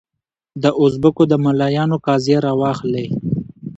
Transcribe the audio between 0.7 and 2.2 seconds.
اوزبکو د ملایانو